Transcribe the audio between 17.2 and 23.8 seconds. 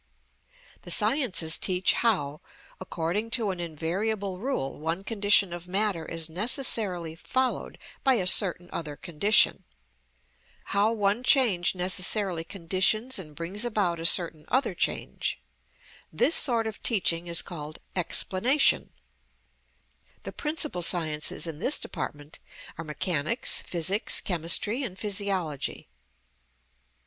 is called explanation. The principal sciences in this department are mechanics,